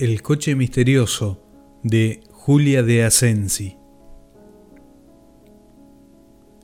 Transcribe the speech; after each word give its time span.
El 0.00 0.22
coche 0.22 0.54
misterioso 0.54 1.44
de 1.82 2.22
Julia 2.30 2.82
de 2.82 3.04
Asensi. 3.04 3.76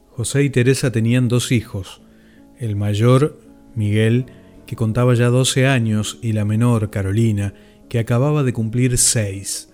José 0.08 0.44
y 0.44 0.48
Teresa 0.48 0.90
tenían 0.90 1.28
dos 1.28 1.52
hijos, 1.52 2.00
el 2.58 2.76
mayor, 2.76 3.38
Miguel, 3.74 4.24
que 4.64 4.74
contaba 4.74 5.12
ya 5.12 5.28
12 5.28 5.66
años, 5.66 6.18
y 6.22 6.32
la 6.32 6.46
menor, 6.46 6.88
Carolina, 6.88 7.52
que 7.90 7.98
acababa 7.98 8.42
de 8.42 8.54
cumplir 8.54 8.96
seis. 8.96 9.70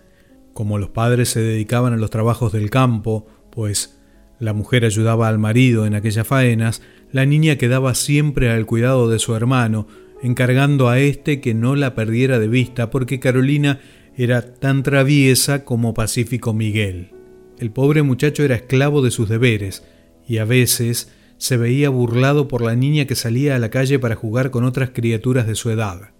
Como 0.54 0.78
los 0.78 0.90
padres 0.90 1.28
se 1.28 1.40
dedicaban 1.40 1.92
a 1.92 1.98
los 1.98 2.10
trabajos 2.10 2.50
del 2.52 2.68
campo, 2.68 3.28
pues 3.50 3.96
la 4.40 4.54
mujer 4.54 4.84
ayudaba 4.84 5.28
al 5.28 5.38
marido 5.38 5.86
en 5.86 5.94
aquellas 5.94 6.26
faenas, 6.26 6.82
la 7.12 7.26
niña 7.26 7.58
quedaba 7.58 7.94
siempre 7.94 8.50
al 8.50 8.66
cuidado 8.66 9.08
de 9.08 9.20
su 9.20 9.36
hermano, 9.36 9.86
encargando 10.22 10.88
a 10.88 10.98
éste 11.00 11.40
que 11.40 11.52
no 11.52 11.74
la 11.74 11.94
perdiera 11.94 12.38
de 12.38 12.48
vista 12.48 12.90
porque 12.90 13.20
Carolina 13.20 13.80
era 14.16 14.54
tan 14.54 14.82
traviesa 14.82 15.64
como 15.64 15.94
pacífico 15.94 16.54
Miguel. 16.54 17.10
El 17.58 17.70
pobre 17.70 18.02
muchacho 18.02 18.42
era 18.42 18.56
esclavo 18.56 19.02
de 19.02 19.10
sus 19.10 19.28
deberes 19.28 19.84
y 20.26 20.38
a 20.38 20.44
veces 20.44 21.12
se 21.38 21.56
veía 21.56 21.88
burlado 21.88 22.46
por 22.46 22.62
la 22.62 22.76
niña 22.76 23.06
que 23.06 23.16
salía 23.16 23.56
a 23.56 23.58
la 23.58 23.70
calle 23.70 23.98
para 23.98 24.14
jugar 24.14 24.50
con 24.50 24.64
otras 24.64 24.90
criaturas 24.90 25.46
de 25.46 25.56
su 25.56 25.70
edad. 25.70 26.12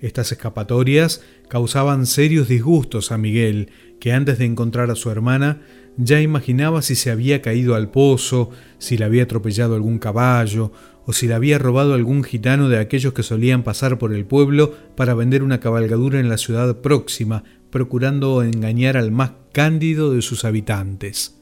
Estas 0.00 0.32
escapatorias 0.32 1.22
causaban 1.48 2.06
serios 2.06 2.46
disgustos 2.48 3.10
a 3.10 3.18
Miguel, 3.18 3.70
que 4.00 4.12
antes 4.12 4.38
de 4.38 4.44
encontrar 4.44 4.90
a 4.90 4.96
su 4.96 5.10
hermana 5.10 5.62
ya 5.96 6.20
imaginaba 6.20 6.82
si 6.82 6.94
se 6.94 7.10
había 7.10 7.40
caído 7.40 7.74
al 7.74 7.90
pozo, 7.90 8.50
si 8.78 8.98
le 8.98 9.04
había 9.04 9.22
atropellado 9.22 9.74
algún 9.74 9.98
caballo, 9.98 10.72
o 11.06 11.12
si 11.12 11.26
le 11.26 11.34
había 11.34 11.58
robado 11.58 11.94
algún 11.94 12.24
gitano 12.24 12.68
de 12.68 12.78
aquellos 12.78 13.12
que 13.12 13.22
solían 13.22 13.62
pasar 13.62 13.98
por 13.98 14.12
el 14.14 14.24
pueblo 14.24 14.74
para 14.96 15.14
vender 15.14 15.42
una 15.42 15.60
cabalgadura 15.60 16.20
en 16.20 16.28
la 16.28 16.38
ciudad 16.38 16.80
próxima, 16.80 17.44
procurando 17.70 18.42
engañar 18.42 18.96
al 18.96 19.10
más 19.10 19.32
cándido 19.52 20.12
de 20.12 20.22
sus 20.22 20.44
habitantes. 20.44 21.40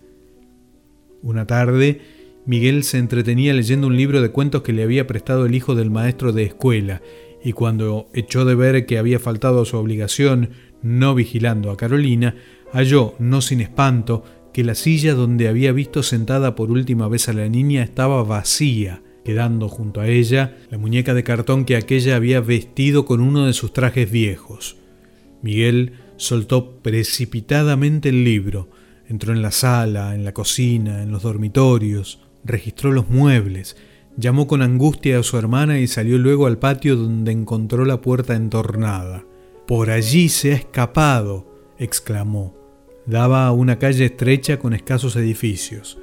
Una 1.23 1.47
tarde, 1.47 2.01
Miguel 2.47 2.83
se 2.83 2.99
entretenía 2.99 3.55
leyendo 3.55 3.87
un 3.87 3.97
libro 3.97 4.21
de 4.21 4.31
cuentos 4.31 4.63
que 4.63 4.73
le 4.73 4.83
había 4.83 5.07
prestado 5.07 5.47
el 5.47 5.55
hijo 5.55 5.75
del 5.75 5.91
maestro 5.91 6.33
de 6.33 6.45
escuela, 6.45 7.03
y 7.45 7.53
cuando 7.53 8.09
echó 8.15 8.45
de 8.45 8.55
ver 8.55 8.87
que 8.87 8.99
había 8.99 9.19
faltado 9.19 9.63
a 9.63 9.65
su 9.65 9.77
obligación, 9.77 10.51
no 10.83 11.15
vigilando 11.15 11.71
a 11.71 11.77
Carolina, 11.77 12.35
halló, 12.73 13.15
no 13.19 13.41
sin 13.41 13.61
espanto, 13.61 14.25
que 14.53 14.65
la 14.65 14.75
silla 14.75 15.15
donde 15.15 15.49
había 15.49 15.73
visto 15.73 16.03
sentada 16.03 16.55
por 16.55 16.71
última 16.71 17.09
vez 17.09 17.29
a 17.29 17.33
la 17.33 17.49
niña 17.49 17.83
estaba 17.83 18.23
vacía, 18.23 19.03
quedando 19.25 19.69
junto 19.69 20.01
a 20.01 20.09
ella 20.09 20.57
la 20.71 20.79
muñeca 20.79 21.15
de 21.15 21.25
cartón 21.25 21.65
que 21.65 21.77
aquella 21.77 22.17
había 22.17 22.41
vestido 22.41 23.05
con 23.05 23.21
uno 23.21 23.47
de 23.47 23.53
sus 23.53 23.73
trajes 23.73 24.11
viejos. 24.11 24.77
Miguel 25.43 25.95
soltó 26.17 26.79
precipitadamente 26.83 28.09
el 28.11 28.25
libro, 28.25 28.71
entró 29.09 29.33
en 29.33 29.43
la 29.43 29.51
sala, 29.51 30.15
en 30.15 30.25
la 30.25 30.33
cocina, 30.33 31.03
en 31.03 31.11
los 31.11 31.23
dormitorios, 31.23 32.21
registró 32.45 32.93
los 32.93 33.09
muebles, 33.09 33.77
llamó 34.17 34.47
con 34.47 34.63
angustia 34.63 35.19
a 35.19 35.23
su 35.23 35.37
hermana 35.39 35.81
y 35.81 35.87
salió 35.87 36.19
luego 36.19 36.47
al 36.47 36.59
patio 36.59 36.97
donde 36.97 37.33
encontró 37.33 37.85
la 37.85 38.01
puerta 38.01 38.35
entornada. 38.35 39.25
Por 39.67 39.91
allí 39.91 40.29
se 40.29 40.53
ha 40.53 40.57
escapado, 40.57 41.75
exclamó. 41.79 42.57
Daba 43.07 43.47
a 43.47 43.53
una 43.53 43.79
calle 43.79 44.05
estrecha 44.05 44.59
con 44.59 44.75
escasos 44.75 45.17
edificios. 45.17 45.99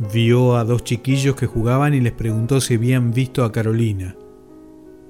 Vio 0.00 0.56
a 0.56 0.64
dos 0.64 0.82
chiquillos 0.82 1.36
que 1.36 1.46
jugaban 1.46 1.92
y 1.92 2.00
les 2.00 2.12
preguntó 2.12 2.62
si 2.62 2.76
habían 2.76 3.12
visto 3.12 3.44
a 3.44 3.52
Carolina. 3.52 4.16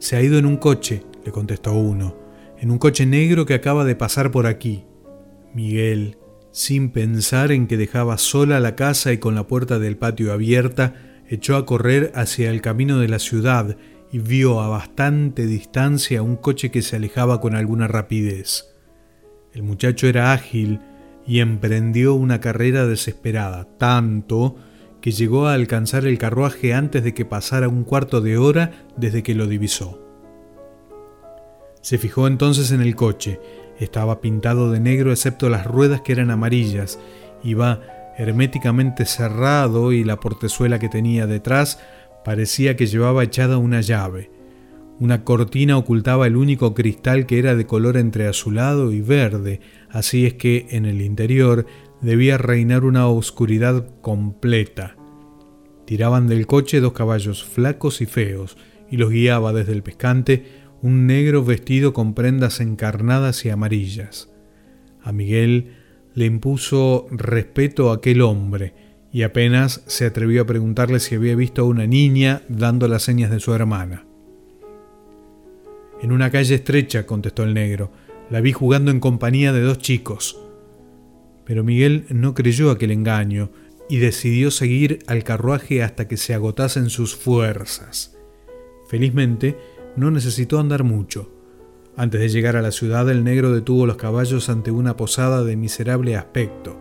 Se 0.01 0.17
ha 0.17 0.23
ido 0.23 0.37
en 0.37 0.47
un 0.47 0.57
coche, 0.57 1.05
le 1.25 1.31
contestó 1.31 1.75
uno, 1.75 2.17
en 2.59 2.73
un 2.73 2.79
coche 2.79 3.07
negro 3.07 3.47
que 3.47 3.55
acaba 3.55 3.85
de 3.85 3.95
pasar 3.95 4.33
por 4.33 4.49
aquí. 4.49 4.85
Miguel, 5.55 6.19
sin 6.51 6.91
pensar 6.91 7.53
en 7.53 7.69
que 7.69 7.77
dejaba 7.77 8.19
sola 8.19 8.59
la 8.59 8.75
casa 8.75 9.13
y 9.13 9.19
con 9.19 9.37
la 9.37 9.47
puerta 9.47 9.79
del 9.79 9.97
patio 9.97 10.33
abierta, 10.33 10.95
echó 11.29 11.55
a 11.55 11.67
correr 11.67 12.11
hacia 12.17 12.51
el 12.51 12.61
camino 12.61 12.99
de 12.99 13.07
la 13.07 13.21
ciudad 13.21 13.77
y 14.11 14.19
vio 14.19 14.61
a 14.61 14.67
bastante 14.67 15.47
distancia 15.47 16.21
un 16.21 16.35
coche 16.35 16.73
que 16.73 16.83
se 16.83 16.97
alejaba 16.97 17.41
con 17.41 17.55
alguna 17.55 17.87
rapidez. 17.87 18.75
El 19.53 19.63
muchacho 19.63 20.09
era 20.09 20.33
ágil 20.33 20.81
y 21.29 21.39
emprendió 21.39 22.15
una 22.15 22.41
carrera 22.41 22.89
desesperada, 22.89 23.69
tanto 23.79 24.57
que 25.01 25.13
llegó 25.13 25.47
a 25.47 25.55
alcanzar 25.55 26.07
el 26.07 26.19
carruaje 26.19 26.75
antes 26.75 27.03
de 27.03 27.15
que 27.15 27.25
pasara 27.25 27.69
un 27.69 27.85
cuarto 27.85 28.21
de 28.21 28.39
hora 28.39 28.73
desde 28.97 29.23
que 29.23 29.35
lo 29.35 29.47
divisó. 29.47 29.99
Se 31.81 31.99
fijó 31.99 32.27
entonces 32.27 32.73
en 32.73 32.83
el 32.83 32.95
coche. 32.95 33.41
Estaba 33.79 34.21
pintado 34.21 34.71
de 34.71 34.81
negro 34.81 35.11
excepto 35.11 35.49
las 35.49 35.67
ruedas 35.67 36.03
que 36.03 36.13
eran 36.13 36.31
amarillas. 36.31 36.99
Iba 37.43 37.81
herméticamente 38.19 39.07
cerrado 39.07 39.93
y 39.93 40.05
la 40.05 40.21
portezuela 40.21 40.79
que 40.79 40.91
tenía 40.91 41.27
detrás 41.27 41.81
parecía 42.23 42.77
que 42.77 42.87
llevaba 42.87 43.25
echada 43.25 43.57
una 43.57 43.81
llave. 43.81 44.31
Una 44.99 45.25
cortina 45.25 45.79
ocultaba 45.79 46.27
el 46.27 46.37
único 46.37 46.75
cristal 46.75 47.25
que 47.25 47.39
era 47.39 47.55
de 47.55 47.67
color 47.67 47.97
entre 47.97 48.29
azulado 48.29 48.93
y 48.93 49.01
verde, 49.01 49.61
así 49.89 50.27
es 50.27 50.35
que 50.35 50.67
en 50.73 50.85
el 50.85 51.01
interior 51.01 51.65
debía 52.01 52.39
reinar 52.39 52.85
una 52.85 53.07
oscuridad 53.09 53.87
completa. 54.01 54.97
Tiraban 55.85 56.29
del 56.29 56.47
coche 56.47 56.81
dos 56.81 56.93
caballos 56.93 57.45
flacos 57.45 58.01
y 58.01 58.07
feos, 58.07 58.57
y 58.91 58.97
los 58.97 59.11
guiaba 59.11 59.53
desde 59.53 59.73
el 59.73 59.83
pescante 59.83 60.45
un 60.83 61.07
negro 61.07 61.45
vestido 61.45 61.93
con 61.93 62.15
prendas 62.15 62.61
encarnadas 62.61 63.45
y 63.45 63.51
amarillas. 63.51 64.31
A 65.03 65.13
Miguel 65.13 65.73
le 66.15 66.27
impuso 66.27 67.07
respeto 67.11 67.91
a 67.91 67.97
aquel 67.97 68.23
hombre, 68.23 68.75
y 69.13 69.23
apenas 69.23 69.83
se 69.87 70.07
atrevió 70.07 70.43
a 70.43 70.47
preguntarle 70.47 71.01
si 71.01 71.17
había 71.17 71.35
visto 71.35 71.63
a 71.63 71.65
una 71.65 71.87
niña 71.87 72.43
dando 72.49 72.87
las 72.87 73.03
señas 73.03 73.31
de 73.31 73.41
su 73.41 73.53
hermana. 73.53 74.07
En 76.01 76.13
una 76.13 76.31
calle 76.31 76.55
estrecha, 76.55 77.07
contestó 77.07 77.43
el 77.43 77.53
negro, 77.53 77.91
la 78.31 78.41
vi 78.41 78.53
jugando 78.53 78.91
en 78.91 79.01
compañía 79.01 79.53
de 79.53 79.61
dos 79.61 79.79
chicos. 79.79 80.39
Pero 81.51 81.65
Miguel 81.65 82.05
no 82.11 82.33
creyó 82.33 82.71
aquel 82.71 82.93
engaño 82.93 83.51
y 83.89 83.99
decidió 83.99 84.53
seguir 84.53 85.01
al 85.09 85.25
carruaje 85.25 85.83
hasta 85.83 86.07
que 86.07 86.17
se 86.17 86.33
agotasen 86.33 86.91
sus 86.91 87.17
fuerzas. 87.17 88.17
Felizmente, 88.87 89.59
no 89.97 90.13
necesitó 90.13 90.61
andar 90.61 90.85
mucho. 90.85 91.29
Antes 91.97 92.21
de 92.21 92.29
llegar 92.29 92.55
a 92.55 92.63
la 92.63 92.71
ciudad, 92.71 93.11
el 93.11 93.25
negro 93.25 93.53
detuvo 93.53 93.85
los 93.85 93.97
caballos 93.97 94.49
ante 94.49 94.71
una 94.71 94.97
posada 94.97 95.43
de 95.43 95.57
miserable 95.57 96.15
aspecto. 96.15 96.81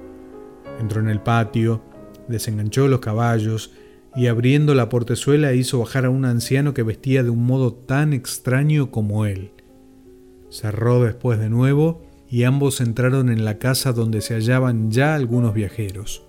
Entró 0.79 1.01
en 1.01 1.09
el 1.09 1.21
patio, 1.21 1.81
desenganchó 2.27 2.87
los 2.87 2.99
caballos 2.99 3.73
y 4.15 4.27
abriendo 4.27 4.75
la 4.75 4.87
portezuela 4.87 5.53
hizo 5.53 5.79
bajar 5.79 6.05
a 6.05 6.11
un 6.11 6.25
anciano 6.25 6.75
que 6.75 6.83
vestía 6.83 7.23
de 7.23 7.31
un 7.31 7.43
modo 7.43 7.73
tan 7.73 8.13
extraño 8.13 8.91
como 8.91 9.25
él. 9.25 9.49
Cerró 10.51 11.03
después 11.03 11.39
de 11.39 11.49
nuevo 11.49 12.07
y 12.29 12.43
ambos 12.43 12.79
entraron 12.81 13.29
en 13.29 13.43
la 13.43 13.57
casa 13.57 13.91
donde 13.91 14.21
se 14.21 14.35
hallaban 14.35 14.91
ya 14.91 15.15
algunos 15.15 15.53
viajeros. 15.53 16.23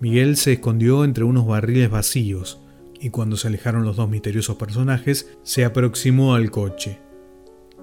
Miguel 0.00 0.36
se 0.36 0.54
escondió 0.54 1.04
entre 1.04 1.24
unos 1.24 1.46
barriles 1.46 1.90
vacíos 1.90 2.60
y 3.00 3.10
cuando 3.10 3.36
se 3.36 3.48
alejaron 3.48 3.84
los 3.84 3.96
dos 3.96 4.08
misteriosos 4.08 4.56
personajes 4.56 5.30
se 5.42 5.64
aproximó 5.64 6.34
al 6.34 6.50
coche. 6.50 6.98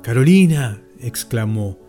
Carolina, 0.03 0.81
exclamó. 0.99 1.79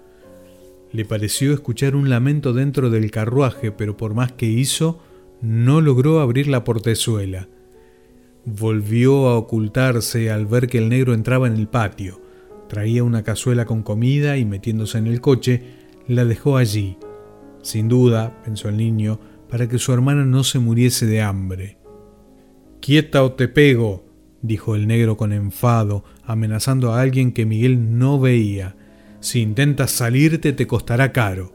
Le 0.93 1.05
pareció 1.05 1.53
escuchar 1.53 1.97
un 1.97 2.09
lamento 2.09 2.53
dentro 2.53 2.89
del 2.89 3.11
carruaje, 3.11 3.73
pero 3.73 3.97
por 3.97 4.15
más 4.15 4.33
que 4.33 4.47
hizo, 4.47 5.01
no 5.41 5.81
logró 5.81 6.21
abrir 6.21 6.47
la 6.47 6.65
portezuela. 6.65 7.49
Volvió 8.45 9.29
a 9.29 9.37
ocultarse 9.37 10.31
al 10.31 10.47
ver 10.47 10.69
que 10.69 10.79
el 10.79 10.89
negro 10.89 11.13
entraba 11.13 11.49
en 11.49 11.57
el 11.57 11.67
patio. 11.67 12.21
Traía 12.69 13.05
una 13.05 13.23
cazuela 13.23 13.65
con 13.67 13.83
comida 13.83 14.37
y 14.37 14.45
metiéndose 14.45 14.99
en 14.99 15.07
el 15.07 15.21
coche, 15.21 15.63
la 16.09 16.25
dejó 16.25 16.57
allí. 16.57 16.99
Sin 17.63 17.89
duda, 17.89 18.41
pensó 18.45 18.69
el 18.69 18.77
niño, 18.77 19.19
para 19.49 19.69
que 19.69 19.79
su 19.79 19.93
hermana 19.93 20.25
no 20.25 20.45
se 20.45 20.59
muriese 20.59 21.07
de 21.07 21.23
hambre. 21.23 21.79
Quieta 22.81 23.23
o 23.23 23.33
te 23.33 23.49
pego, 23.49 24.05
dijo 24.43 24.75
el 24.75 24.87
negro 24.87 25.17
con 25.17 25.33
enfado, 25.33 26.05
amenazando 26.25 26.93
a 26.93 27.01
alguien 27.01 27.33
que 27.33 27.47
Miguel 27.47 27.99
no 27.99 28.21
veía. 28.21 28.77
Si 29.21 29.41
intentas 29.41 29.91
salirte 29.91 30.53
te 30.53 30.67
costará 30.67 31.13
caro. 31.13 31.53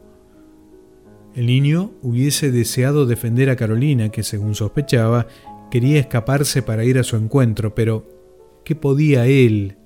El 1.34 1.46
niño 1.46 1.92
hubiese 2.02 2.50
deseado 2.50 3.06
defender 3.06 3.50
a 3.50 3.56
Carolina, 3.56 4.08
que 4.08 4.24
según 4.24 4.56
sospechaba, 4.56 5.28
quería 5.70 6.00
escaparse 6.00 6.62
para 6.62 6.84
ir 6.84 6.98
a 6.98 7.04
su 7.04 7.16
encuentro, 7.16 7.74
pero 7.74 8.08
¿qué 8.64 8.74
podía 8.74 9.26
él, 9.26 9.76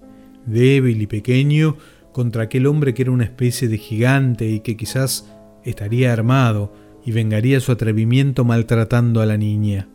débil 0.47 1.03
y 1.03 1.07
pequeño, 1.07 1.77
contra 2.13 2.45
aquel 2.45 2.67
hombre 2.67 2.95
que 2.95 3.03
era 3.03 3.11
una 3.11 3.25
especie 3.25 3.69
de 3.69 3.79
gigante 3.79 4.49
y 4.49 4.61
que 4.61 4.77
quizás 4.77 5.29
estaría 5.65 6.13
armado 6.13 6.73
y 7.05 7.13
vengaría 7.13 7.61
su 7.61 7.73
atrevimiento 7.73 8.45
maltratando 8.45 9.21
a 9.21 9.27
la 9.27 9.37
niña? 9.37 9.89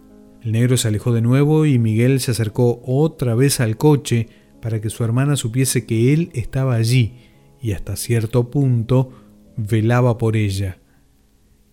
El 0.43 0.53
negro 0.53 0.77
se 0.77 0.87
alejó 0.87 1.13
de 1.13 1.21
nuevo 1.21 1.65
y 1.65 1.79
Miguel 1.79 2.19
se 2.19 2.31
acercó 2.31 2.81
otra 2.85 3.35
vez 3.35 3.59
al 3.59 3.77
coche 3.77 4.29
para 4.61 4.79
que 4.79 4.89
su 4.89 5.03
hermana 5.03 5.35
supiese 5.35 5.85
que 5.85 6.13
él 6.13 6.29
estaba 6.33 6.75
allí 6.75 7.15
y 7.61 7.73
hasta 7.73 7.95
cierto 7.95 8.49
punto 8.49 9.11
velaba 9.57 10.17
por 10.17 10.37
ella. 10.37 10.79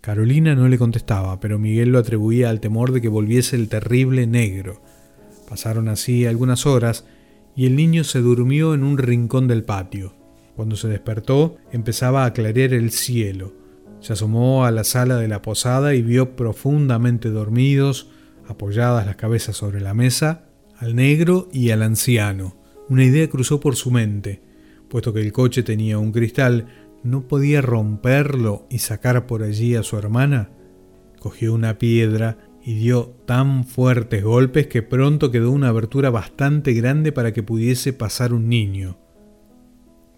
Carolina 0.00 0.54
no 0.54 0.68
le 0.68 0.78
contestaba, 0.78 1.40
pero 1.40 1.58
Miguel 1.58 1.90
lo 1.90 1.98
atribuía 1.98 2.50
al 2.50 2.60
temor 2.60 2.92
de 2.92 3.00
que 3.00 3.08
volviese 3.08 3.56
el 3.56 3.68
terrible 3.68 4.26
negro. 4.26 4.80
Pasaron 5.48 5.88
así 5.88 6.26
algunas 6.26 6.66
horas 6.66 7.06
y 7.56 7.66
el 7.66 7.74
niño 7.74 8.04
se 8.04 8.20
durmió 8.20 8.74
en 8.74 8.84
un 8.84 8.98
rincón 8.98 9.48
del 9.48 9.64
patio. 9.64 10.14
Cuando 10.54 10.76
se 10.76 10.88
despertó 10.88 11.56
empezaba 11.72 12.24
a 12.24 12.32
clarear 12.32 12.74
el 12.74 12.90
cielo. 12.90 13.54
Se 14.00 14.12
asomó 14.12 14.66
a 14.66 14.70
la 14.70 14.84
sala 14.84 15.16
de 15.16 15.26
la 15.26 15.42
posada 15.42 15.94
y 15.94 16.02
vio 16.02 16.36
profundamente 16.36 17.30
dormidos, 17.30 18.10
apoyadas 18.46 19.06
las 19.06 19.16
cabezas 19.16 19.56
sobre 19.56 19.80
la 19.80 19.94
mesa, 19.94 20.44
al 20.78 20.94
negro 20.94 21.48
y 21.52 21.70
al 21.70 21.82
anciano. 21.82 22.56
Una 22.88 23.04
idea 23.04 23.28
cruzó 23.28 23.58
por 23.58 23.74
su 23.74 23.90
mente. 23.90 24.42
Puesto 24.88 25.12
que 25.12 25.20
el 25.20 25.32
coche 25.32 25.62
tenía 25.62 25.98
un 25.98 26.12
cristal, 26.12 26.66
¿no 27.02 27.26
podía 27.26 27.62
romperlo 27.62 28.66
y 28.70 28.78
sacar 28.78 29.26
por 29.26 29.42
allí 29.42 29.74
a 29.74 29.82
su 29.82 29.96
hermana? 29.96 30.50
Cogió 31.18 31.54
una 31.54 31.78
piedra 31.78 32.38
y 32.66 32.74
dio 32.74 33.14
tan 33.26 33.64
fuertes 33.64 34.24
golpes 34.24 34.66
que 34.66 34.82
pronto 34.82 35.30
quedó 35.30 35.52
una 35.52 35.68
abertura 35.68 36.10
bastante 36.10 36.72
grande 36.72 37.12
para 37.12 37.32
que 37.32 37.44
pudiese 37.44 37.92
pasar 37.92 38.32
un 38.32 38.48
niño. 38.48 38.98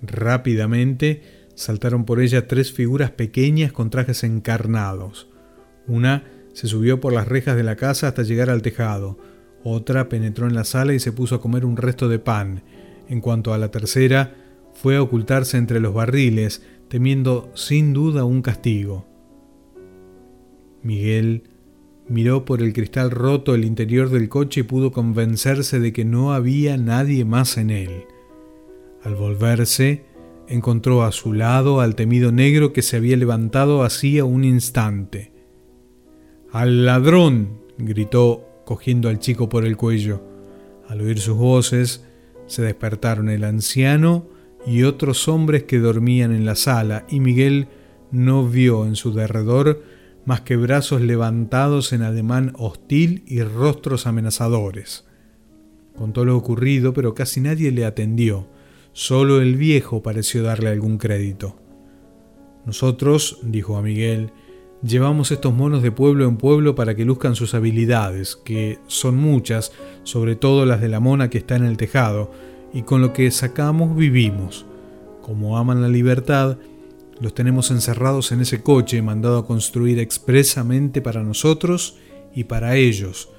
Rápidamente 0.00 1.50
saltaron 1.54 2.06
por 2.06 2.22
ella 2.22 2.48
tres 2.48 2.72
figuras 2.72 3.10
pequeñas 3.10 3.70
con 3.70 3.90
trajes 3.90 4.24
encarnados. 4.24 5.28
Una 5.86 6.24
se 6.54 6.68
subió 6.68 7.00
por 7.00 7.12
las 7.12 7.28
rejas 7.28 7.54
de 7.54 7.64
la 7.64 7.76
casa 7.76 8.08
hasta 8.08 8.22
llegar 8.22 8.48
al 8.48 8.62
tejado, 8.62 9.18
otra 9.62 10.08
penetró 10.08 10.46
en 10.46 10.54
la 10.54 10.64
sala 10.64 10.94
y 10.94 11.00
se 11.00 11.12
puso 11.12 11.34
a 11.34 11.42
comer 11.42 11.66
un 11.66 11.76
resto 11.76 12.08
de 12.08 12.18
pan. 12.18 12.62
En 13.10 13.20
cuanto 13.20 13.52
a 13.52 13.58
la 13.58 13.70
tercera, 13.70 14.34
fue 14.72 14.96
a 14.96 15.02
ocultarse 15.02 15.58
entre 15.58 15.80
los 15.80 15.92
barriles, 15.92 16.62
temiendo 16.88 17.52
sin 17.54 17.92
duda 17.92 18.24
un 18.24 18.40
castigo. 18.40 19.06
Miguel 20.82 21.57
miró 22.08 22.44
por 22.44 22.62
el 22.62 22.72
cristal 22.72 23.10
roto 23.10 23.54
el 23.54 23.64
interior 23.64 24.10
del 24.10 24.28
coche 24.28 24.60
y 24.60 24.64
pudo 24.64 24.92
convencerse 24.92 25.78
de 25.80 25.92
que 25.92 26.04
no 26.04 26.32
había 26.32 26.76
nadie 26.76 27.24
más 27.24 27.58
en 27.58 27.70
él. 27.70 28.04
Al 29.02 29.14
volverse, 29.14 30.04
encontró 30.48 31.02
a 31.02 31.12
su 31.12 31.32
lado 31.32 31.80
al 31.80 31.94
temido 31.94 32.32
negro 32.32 32.72
que 32.72 32.82
se 32.82 32.96
había 32.96 33.16
levantado 33.16 33.82
hacía 33.82 34.24
un 34.24 34.44
instante. 34.44 35.32
¡Al 36.50 36.86
ladrón! 36.86 37.60
gritó 37.76 38.44
cogiendo 38.64 39.08
al 39.08 39.18
chico 39.18 39.48
por 39.48 39.64
el 39.64 39.76
cuello. 39.76 40.22
Al 40.88 41.00
oír 41.02 41.20
sus 41.20 41.36
voces, 41.36 42.04
se 42.46 42.62
despertaron 42.62 43.28
el 43.28 43.44
anciano 43.44 44.26
y 44.66 44.82
otros 44.82 45.28
hombres 45.28 45.64
que 45.64 45.78
dormían 45.78 46.32
en 46.32 46.44
la 46.44 46.54
sala, 46.54 47.04
y 47.08 47.20
Miguel 47.20 47.68
no 48.10 48.48
vio 48.48 48.86
en 48.86 48.96
su 48.96 49.12
derredor 49.12 49.82
más 50.28 50.42
que 50.42 50.56
brazos 50.56 51.00
levantados 51.00 51.94
en 51.94 52.02
ademán 52.02 52.52
hostil 52.58 53.22
y 53.26 53.42
rostros 53.42 54.06
amenazadores. 54.06 55.06
Contó 55.96 56.26
lo 56.26 56.36
ocurrido, 56.36 56.92
pero 56.92 57.14
casi 57.14 57.40
nadie 57.40 57.70
le 57.70 57.86
atendió. 57.86 58.46
Solo 58.92 59.40
el 59.40 59.56
viejo 59.56 60.02
pareció 60.02 60.42
darle 60.42 60.68
algún 60.68 60.98
crédito. 60.98 61.56
Nosotros, 62.66 63.38
dijo 63.42 63.78
a 63.78 63.82
Miguel, 63.82 64.30
Llevamos 64.82 65.32
estos 65.32 65.54
monos 65.54 65.82
de 65.82 65.92
pueblo 65.92 66.28
en 66.28 66.36
pueblo 66.36 66.74
para 66.74 66.94
que 66.94 67.06
luzcan 67.06 67.34
sus 67.34 67.54
habilidades, 67.54 68.36
que 68.36 68.80
son 68.86 69.16
muchas, 69.16 69.72
sobre 70.02 70.36
todo 70.36 70.66
las 70.66 70.82
de 70.82 70.90
la 70.90 71.00
mona 71.00 71.30
que 71.30 71.38
está 71.38 71.56
en 71.56 71.64
el 71.64 71.78
tejado, 71.78 72.30
y 72.74 72.82
con 72.82 73.00
lo 73.00 73.14
que 73.14 73.30
sacamos 73.30 73.96
vivimos. 73.96 74.66
Como 75.22 75.56
aman 75.56 75.80
la 75.80 75.88
libertad, 75.88 76.58
los 77.20 77.34
tenemos 77.34 77.70
encerrados 77.70 78.32
en 78.32 78.40
ese 78.40 78.62
coche 78.62 79.02
mandado 79.02 79.38
a 79.38 79.46
construir 79.46 79.98
expresamente 79.98 81.00
para 81.00 81.22
nosotros 81.22 81.98
y 82.34 82.44
para 82.44 82.76
ellos. 82.76 83.30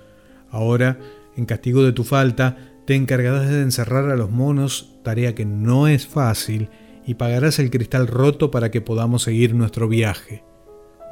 Ahora, 0.51 0.99
en 1.35 1.45
castigo 1.45 1.83
de 1.83 1.93
tu 1.93 2.03
falta, 2.03 2.57
te 2.85 2.95
encargarás 2.95 3.49
de 3.49 3.61
encerrar 3.61 4.09
a 4.09 4.15
los 4.15 4.31
monos, 4.31 4.95
tarea 5.03 5.35
que 5.35 5.45
no 5.45 5.87
es 5.87 6.07
fácil, 6.07 6.69
y 7.05 7.15
pagarás 7.15 7.59
el 7.59 7.71
cristal 7.71 8.07
roto 8.07 8.51
para 8.51 8.71
que 8.71 8.81
podamos 8.81 9.23
seguir 9.23 9.55
nuestro 9.55 9.87
viaje. 9.87 10.43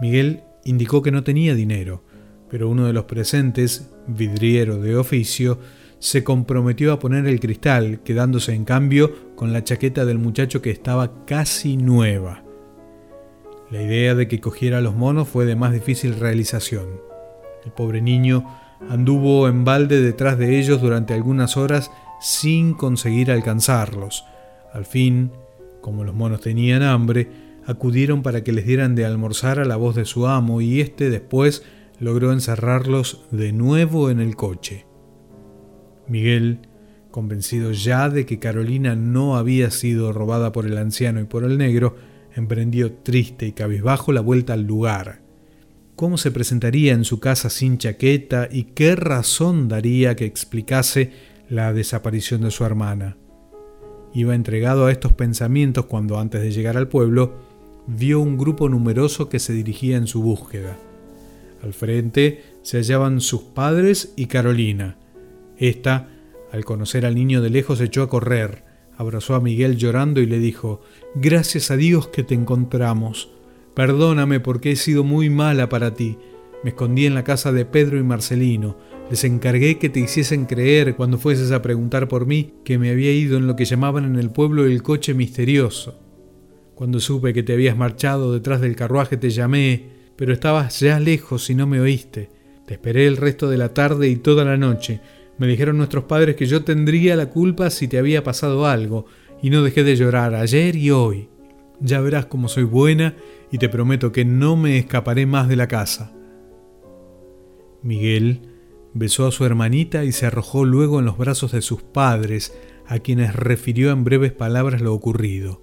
Miguel 0.02 0.44
indicó 0.64 1.02
que 1.02 1.12
no 1.12 1.24
tenía 1.24 1.56
dinero, 1.56 2.04
pero 2.50 2.70
uno 2.70 2.86
de 2.86 2.94
los 2.94 3.06
presentes, 3.06 3.90
vidriero 4.08 4.80
de 4.80 4.96
oficio, 4.96 5.60
se 6.00 6.24
comprometió 6.24 6.94
a 6.94 7.00
poner 7.00 7.26
el 7.26 7.40
cristal, 7.40 8.02
quedándose 8.04 8.54
en 8.54 8.66
cambio 8.66 9.36
con 9.36 9.54
la 9.54 9.64
chaqueta 9.64 10.06
del 10.06 10.20
muchacho 10.20 10.62
que 10.62 10.72
estaba 10.72 11.26
casi 11.26 11.78
nueva. 11.78 12.47
La 13.70 13.82
idea 13.82 14.16
de 14.16 14.28
que 14.30 14.40
cogiera 14.40 14.80
los 14.80 14.96
monos 14.96 15.28
fue 15.28 15.46
de 15.46 15.58
más 15.58 15.74
difícil 15.74 16.18
realización. 16.18 17.02
El 17.66 17.72
pobre 17.72 18.02
niño 18.02 18.46
anduvo 18.90 19.50
en 19.50 19.66
balde 19.66 20.02
detrás 20.02 20.38
de 20.38 20.58
ellos 20.58 20.82
durante 20.82 21.14
algunas 21.14 21.58
horas 21.58 21.92
sin 22.22 22.74
conseguir 22.74 23.30
alcanzarlos. 23.30 24.26
Al 24.74 24.86
fin, 24.86 25.32
como 25.82 26.06
los 26.06 26.16
monos 26.16 26.42
tenían 26.42 26.82
hambre, 26.82 27.30
acudieron 27.66 28.24
para 28.24 28.44
que 28.44 28.54
les 28.54 28.66
dieran 28.66 28.96
de 28.96 29.06
almorzar 29.06 29.60
a 29.60 29.66
la 29.66 29.76
voz 29.76 29.96
de 29.96 30.06
su 30.06 30.28
amo 30.28 30.62
y 30.62 30.80
éste 30.80 31.10
después 31.10 31.64
logró 32.00 32.32
encerrarlos 32.32 33.26
de 33.32 33.52
nuevo 33.52 34.10
en 34.10 34.22
el 34.22 34.38
coche. 34.38 34.86
Miguel, 36.08 36.60
convencido 37.12 37.72
ya 37.74 38.10
de 38.10 38.26
que 38.26 38.40
Carolina 38.40 38.96
no 38.96 39.36
había 39.36 39.72
sido 39.72 40.14
robada 40.14 40.54
por 40.54 40.66
el 40.66 40.78
anciano 40.78 41.20
y 41.20 41.26
por 41.26 41.44
el 41.44 41.58
negro, 41.58 41.96
emprendió 42.38 42.94
triste 42.94 43.48
y 43.48 43.52
cabizbajo 43.52 44.12
la 44.12 44.22
vuelta 44.22 44.54
al 44.54 44.64
lugar. 44.64 45.22
¿Cómo 45.96 46.18
se 46.18 46.30
presentaría 46.30 46.94
en 46.94 47.04
su 47.04 47.20
casa 47.20 47.50
sin 47.50 47.80
chaqueta 47.80 48.48
y 48.52 48.66
qué 48.66 48.96
razón 48.96 49.68
daría 49.68 50.16
que 50.16 50.26
explicase 50.26 51.12
la 51.50 51.74
desaparición 51.74 52.42
de 52.42 52.52
su 52.52 52.64
hermana? 52.64 53.18
Iba 54.14 54.36
entregado 54.36 54.86
a 54.86 54.92
estos 54.92 55.14
pensamientos 55.14 55.88
cuando 55.88 56.20
antes 56.20 56.42
de 56.42 56.52
llegar 56.52 56.78
al 56.78 56.88
pueblo 56.88 57.34
vio 57.88 58.20
un 58.20 58.38
grupo 58.38 58.70
numeroso 58.70 59.30
que 59.30 59.40
se 59.40 59.54
dirigía 59.54 59.98
en 59.98 60.06
su 60.06 60.22
búsqueda. 60.22 60.78
Al 61.64 61.74
frente 61.74 62.44
se 62.62 62.78
hallaban 62.78 63.20
sus 63.20 63.42
padres 63.42 64.14
y 64.16 64.28
Carolina. 64.28 64.98
Esta, 65.58 66.10
al 66.52 66.66
conocer 66.66 67.08
al 67.08 67.16
niño 67.16 67.42
de 67.42 67.50
lejos, 67.50 67.82
echó 67.82 68.04
a 68.04 68.10
correr, 68.10 68.67
abrazó 68.98 69.36
a 69.36 69.40
Miguel 69.40 69.78
llorando 69.78 70.22
y 70.22 70.26
le 70.26 70.40
dijo, 70.40 70.82
Gracias 71.16 71.72
a 71.72 71.78
Dios 71.78 72.08
que 72.08 72.24
te 72.24 72.34
encontramos. 72.34 73.30
Perdóname 73.74 74.40
porque 74.40 74.72
he 74.72 74.76
sido 74.76 75.04
muy 75.04 75.30
mala 75.30 75.70
para 75.70 75.94
ti. 75.94 76.18
Me 76.64 76.72
escondí 76.72 77.06
en 77.06 77.14
la 77.14 77.24
casa 77.24 77.52
de 77.52 77.66
Pedro 77.66 77.98
y 78.00 78.04
Marcelino. 78.04 78.76
Les 79.10 79.24
encargué 79.24 79.78
que 79.78 79.90
te 79.90 80.00
hiciesen 80.00 80.46
creer 80.46 80.96
cuando 80.96 81.18
fueses 81.18 81.52
a 81.52 81.62
preguntar 81.62 82.08
por 82.08 82.26
mí 82.26 82.56
que 82.66 82.78
me 82.78 82.90
había 82.90 83.12
ido 83.12 83.38
en 83.38 83.48
lo 83.48 83.56
que 83.56 83.66
llamaban 83.66 84.06
en 84.06 84.18
el 84.18 84.32
pueblo 84.32 84.66
el 84.66 84.84
coche 84.84 85.14
misterioso. 85.14 86.00
Cuando 86.76 87.00
supe 87.00 87.34
que 87.34 87.44
te 87.44 87.54
habías 87.54 87.78
marchado 87.78 88.34
detrás 88.34 88.62
del 88.62 88.76
carruaje 88.76 89.18
te 89.18 89.30
llamé, 89.30 89.90
pero 90.16 90.34
estabas 90.34 90.80
ya 90.80 91.00
lejos 91.00 91.50
y 91.50 91.56
no 91.56 91.68
me 91.68 91.80
oíste. 91.80 92.30
Te 92.66 92.74
esperé 92.74 93.08
el 93.08 93.18
resto 93.18 93.50
de 93.50 93.58
la 93.58 93.74
tarde 93.74 94.10
y 94.10 94.18
toda 94.18 94.44
la 94.44 94.58
noche. 94.58 95.00
Me 95.38 95.48
dijeron 95.48 95.78
nuestros 95.78 96.06
padres 96.06 96.36
que 96.36 96.46
yo 96.46 96.64
tendría 96.64 97.16
la 97.16 97.30
culpa 97.30 97.70
si 97.70 97.88
te 97.88 97.98
había 97.98 98.24
pasado 98.24 98.66
algo, 98.66 99.06
y 99.42 99.50
no 99.50 99.64
dejé 99.64 99.84
de 99.84 99.96
llorar 99.96 100.34
ayer 100.36 100.76
y 100.76 100.92
hoy. 100.92 101.30
Ya 101.80 102.02
verás 102.02 102.26
cómo 102.26 102.48
soy 102.48 102.64
buena 102.64 103.16
y 103.52 103.60
te 103.60 103.70
prometo 103.70 104.12
que 104.12 104.26
no 104.26 104.56
me 104.56 104.78
escaparé 104.78 105.26
más 105.26 105.48
de 105.48 105.56
la 105.56 105.68
casa. 105.68 106.12
Miguel 107.84 108.42
besó 108.94 109.28
a 109.28 109.32
su 109.32 109.46
hermanita 109.46 110.04
y 110.04 110.12
se 110.12 110.26
arrojó 110.26 110.66
luego 110.66 111.00
en 111.00 111.06
los 111.06 111.18
brazos 111.18 111.52
de 111.52 111.62
sus 111.62 111.84
padres, 111.84 112.58
a 112.88 113.00
quienes 113.00 113.36
refirió 113.36 113.92
en 113.92 114.04
breves 114.04 114.32
palabras 114.32 114.82
lo 114.82 114.94
ocurrido. 114.94 115.62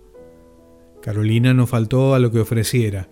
Carolina 1.03 1.53
no 1.53 1.67
faltó 1.67 2.15
a 2.15 2.19
lo 2.19 2.31
que 2.31 2.41
ofreciera. 2.41 3.09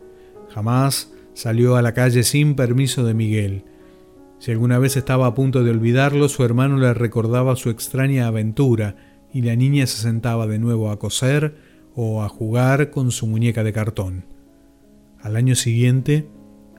Jamás 0.51 1.13
salió 1.35 1.77
a 1.77 1.83
la 1.83 1.95
calle 1.95 2.23
sin 2.23 2.55
permiso 2.55 3.05
de 3.05 3.15
Miguel. 3.15 3.65
Si 4.43 4.51
alguna 4.51 4.81
vez 4.81 4.97
estaba 4.97 5.29
a 5.29 5.35
punto 5.37 5.63
de 5.63 5.71
olvidarlo, 5.71 6.29
su 6.29 6.43
hermano 6.43 6.77
le 6.77 6.93
recordaba 6.95 7.55
su 7.55 7.71
extraña 7.71 8.27
aventura 8.27 8.97
y 9.33 9.43
la 9.43 9.55
niña 9.55 9.87
se 9.87 10.03
sentaba 10.03 10.49
de 10.49 10.59
nuevo 10.59 10.91
a 10.91 10.99
coser 10.99 11.55
o 11.95 12.25
a 12.25 12.29
jugar 12.29 12.91
con 12.91 13.13
su 13.13 13.29
muñeca 13.29 13.63
de 13.63 13.73
cartón. 13.73 14.25
Al 15.21 15.37
año 15.37 15.55
siguiente, 15.55 16.27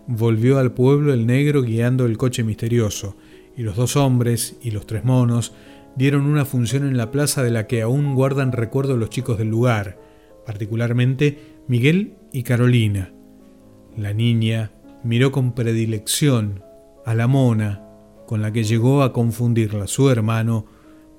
volvió 0.08 0.60
al 0.60 0.74
pueblo 0.74 1.14
el 1.14 1.26
negro 1.26 1.62
guiando 1.62 2.06
el 2.06 2.18
coche 2.18 2.44
misterioso, 2.44 3.16
y 3.56 3.62
los 3.62 3.78
dos 3.78 3.96
hombres 3.96 4.58
y 4.62 4.72
los 4.72 4.86
tres 4.86 5.06
monos 5.06 5.54
dieron 5.96 6.26
una 6.26 6.44
función 6.44 6.86
en 6.86 6.98
la 6.98 7.12
plaza 7.12 7.44
de 7.44 7.52
la 7.52 7.66
que 7.66 7.82
aún 7.82 8.14
guardan 8.14 8.52
recuerdo 8.52 8.98
los 8.98 9.10
chicos 9.10 9.38
del 9.38 9.48
lugar, 9.48 9.98
particularmente 10.46 11.40
Miguel 11.70 12.16
y 12.34 12.44
Carolina. 12.44 13.14
La 13.96 14.12
niña 14.12 14.74
miró 15.06 15.32
con 15.32 15.54
predilección 15.54 16.62
a 17.06 17.14
la 17.14 17.28
mona 17.28 17.82
con 18.26 18.42
la 18.42 18.52
que 18.52 18.64
llegó 18.64 19.04
a 19.04 19.14
confundirla 19.14 19.88
su 19.88 20.10
hermano 20.10 20.66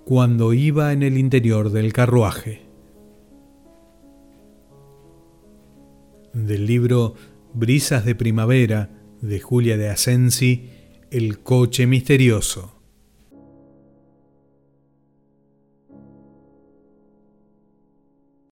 cuando 0.04 0.52
iba 0.52 0.92
en 0.92 1.02
el 1.02 1.18
interior 1.18 1.70
del 1.70 1.92
carruaje. 1.92 2.62
Del 6.32 6.66
libro 6.66 7.14
Brisas 7.52 8.04
de 8.04 8.14
Primavera 8.14 8.90
de 9.20 9.40
Julia 9.40 9.76
de 9.76 9.88
Asensi, 9.88 10.70
El 11.10 11.38
coche 11.40 11.86
misterioso. 11.86 12.73